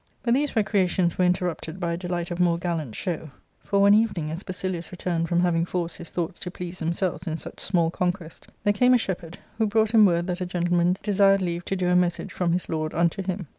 [0.23, 3.29] But these recreations were interrupted by a (Jelightof mor6 gallant show;
[3.63, 7.37] for one evening, as Basilius returned from having forced his thoughts to please themselves in
[7.37, 11.43] such small conquest, there came a shepherd, who brought him word that a gentleman desired
[11.43, 13.45] leave to do a message froni his lord unto him.